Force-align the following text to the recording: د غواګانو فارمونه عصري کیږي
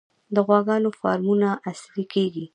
د 0.35 0.35
غواګانو 0.47 0.89
فارمونه 0.99 1.47
عصري 1.69 2.03
کیږي 2.13 2.45